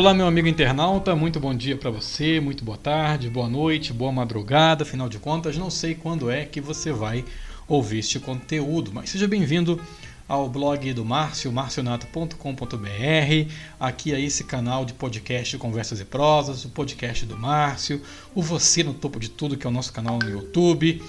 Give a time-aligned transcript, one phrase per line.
[0.00, 4.10] Olá, meu amigo internauta, muito bom dia para você, muito boa tarde, boa noite, boa
[4.10, 4.82] madrugada.
[4.82, 7.22] Afinal de contas, não sei quando é que você vai
[7.68, 9.78] ouvir este conteúdo, mas seja bem-vindo
[10.26, 16.70] ao blog do Márcio, marcionato.com.br, aqui é esse canal de podcast Conversas e Prosas, o
[16.70, 18.00] podcast do Márcio,
[18.34, 21.02] o Você no Topo de Tudo, que é o nosso canal no YouTube.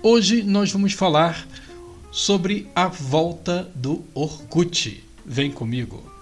[0.00, 1.44] Hoje nós vamos falar
[2.12, 5.02] sobre a volta do Orkut.
[5.26, 6.15] Vem comigo.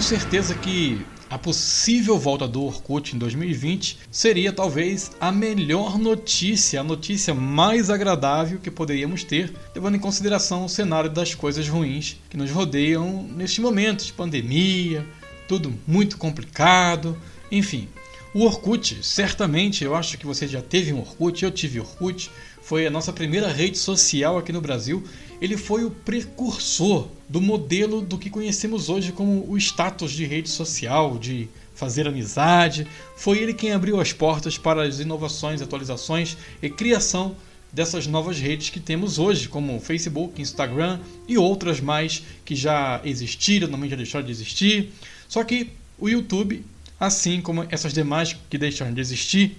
[0.00, 6.80] Tenho certeza que a possível volta do Orkut em 2020 seria talvez a melhor notícia,
[6.80, 12.16] a notícia mais agradável que poderíamos ter, levando em consideração o cenário das coisas ruins
[12.30, 15.06] que nos rodeiam neste momento de pandemia,
[15.46, 17.14] tudo muito complicado,
[17.52, 17.86] enfim.
[18.32, 22.30] O Orkut, certamente, eu acho que você já teve um Orkut, eu tive Orkut,
[22.70, 25.02] foi a nossa primeira rede social aqui no Brasil.
[25.42, 30.48] Ele foi o precursor do modelo do que conhecemos hoje como o status de rede
[30.48, 32.86] social, de fazer amizade.
[33.16, 37.34] Foi ele quem abriu as portas para as inovações, atualizações e criação
[37.72, 43.66] dessas novas redes que temos hoje, como Facebook, Instagram e outras mais que já existiram,
[43.66, 44.92] também já deixaram de existir.
[45.28, 46.64] Só que o YouTube,
[47.00, 49.58] assim como essas demais que deixaram de existir,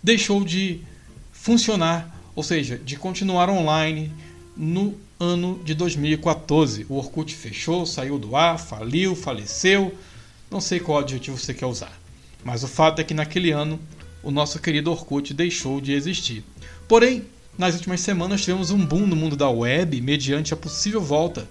[0.00, 0.80] deixou de
[1.32, 4.12] funcionar ou seja, de continuar online
[4.56, 6.86] no ano de 2014.
[6.88, 9.94] O Orkut fechou, saiu do ar, faliu, faleceu.
[10.50, 11.98] Não sei qual adjetivo você quer usar.
[12.44, 13.78] Mas o fato é que naquele ano
[14.22, 16.44] o nosso querido Orkut deixou de existir.
[16.88, 17.24] Porém,
[17.56, 21.46] nas últimas semanas tivemos um boom no mundo da web mediante a possível volta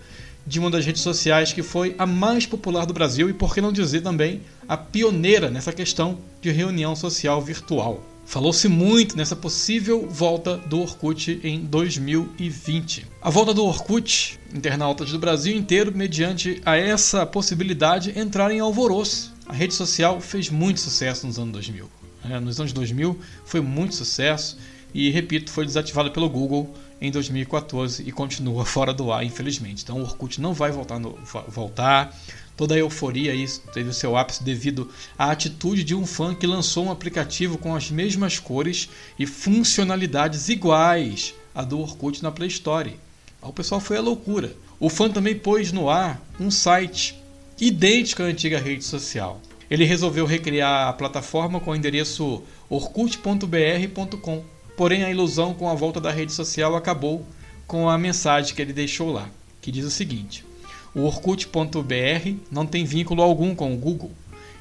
[0.46, 3.62] de uma das redes sociais que foi a mais popular do Brasil e, por que
[3.62, 8.04] não dizer também, a pioneira nessa questão de reunião social virtual.
[8.32, 13.06] Falou-se muito nessa possível volta do Orkut em 2020.
[13.22, 19.34] A volta do Orkut, internautas do Brasil inteiro, mediante a essa possibilidade, entrar em alvoroço.
[19.46, 21.90] A rede social fez muito sucesso nos anos 2000.
[22.24, 24.58] É, nos anos 2000 foi muito sucesso
[24.94, 29.84] e, repito, foi desativada pelo Google em 2014 e continua fora do ar, infelizmente.
[29.84, 31.00] Então o Orkut não vai voltar.
[31.00, 32.16] No, voltar.
[32.56, 36.46] Toda a euforia isso teve o seu ápice devido à atitude de um fã que
[36.46, 38.88] lançou um aplicativo com as mesmas cores
[39.18, 43.00] e funcionalidades iguais à do Orkut na Play Store.
[43.42, 44.56] O pessoal foi à loucura.
[44.80, 47.20] O fã também pôs no ar um site
[47.60, 49.42] idêntico à antiga rede social.
[49.70, 54.44] Ele resolveu recriar a plataforma com o endereço orkut.br.com.
[54.76, 57.26] Porém, a ilusão com a volta da rede social acabou
[57.68, 59.30] com a mensagem que ele deixou lá,
[59.62, 60.46] que diz o seguinte:
[60.94, 64.12] o Orkut.br não tem vínculo algum com o Google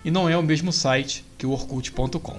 [0.04, 2.37] e não é o mesmo site que o Orkut.com.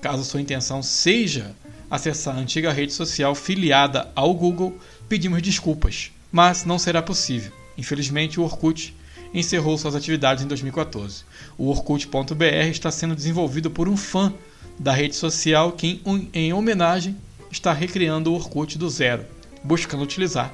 [0.00, 1.54] Caso sua intenção seja
[1.90, 4.78] acessar a antiga rede social filiada ao Google,
[5.08, 7.52] pedimos desculpas, mas não será possível.
[7.76, 8.94] Infelizmente, o Orkut
[9.32, 11.24] encerrou suas atividades em 2014.
[11.56, 14.32] O Orkut.br está sendo desenvolvido por um fã
[14.78, 16.02] da rede social que,
[16.32, 17.16] em homenagem,
[17.50, 19.24] está recriando o Orkut do zero,
[19.62, 20.52] buscando utilizar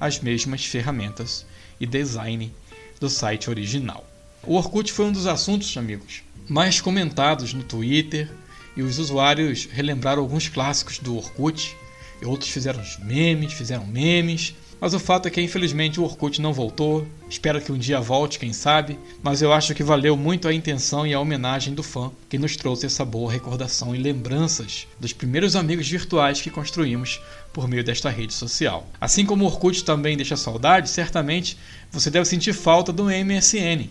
[0.00, 1.46] as mesmas ferramentas
[1.78, 2.52] e design
[2.98, 4.04] do site original.
[4.42, 8.30] O Orkut foi um dos assuntos, amigos, mais comentados no Twitter
[8.76, 11.76] e os usuários relembraram alguns clássicos do Orkut.
[12.20, 16.52] E outros fizeram memes, fizeram memes mas o fato é que infelizmente o Orkut não
[16.52, 17.06] voltou.
[17.28, 18.98] Espero que um dia volte, quem sabe.
[19.22, 22.56] Mas eu acho que valeu muito a intenção e a homenagem do fã que nos
[22.56, 27.20] trouxe essa boa recordação e lembranças dos primeiros amigos virtuais que construímos
[27.52, 28.86] por meio desta rede social.
[28.98, 31.58] Assim como o Orkut também deixa saudade, certamente
[31.92, 33.88] você deve sentir falta do MSN,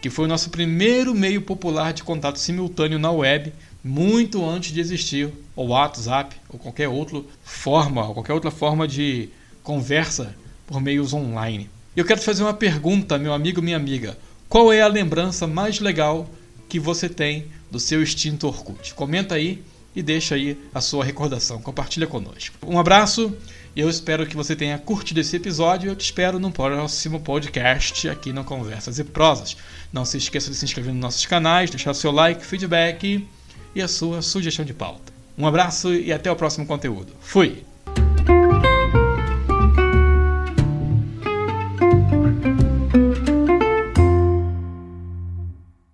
[0.00, 3.52] que foi o nosso primeiro meio popular de contato simultâneo na web,
[3.84, 9.28] muito antes de existir o WhatsApp ou qualquer outra forma, qualquer outra forma de
[9.70, 10.34] conversa
[10.66, 11.70] por meios online.
[11.94, 14.18] Eu quero fazer uma pergunta, meu amigo, minha amiga.
[14.48, 16.28] Qual é a lembrança mais legal
[16.68, 18.92] que você tem do seu extinto Orkut?
[18.94, 19.62] Comenta aí
[19.94, 21.62] e deixa aí a sua recordação.
[21.62, 22.56] Compartilha conosco.
[22.66, 23.32] Um abraço.
[23.76, 28.32] Eu espero que você tenha curtido esse episódio eu te espero no próximo podcast aqui
[28.32, 29.56] no Conversas e Prosas.
[29.92, 33.24] Não se esqueça de se inscrever nos nossos canais, deixar seu like, feedback
[33.72, 35.12] e a sua sugestão de pauta.
[35.38, 37.12] Um abraço e até o próximo conteúdo.
[37.20, 37.62] Fui!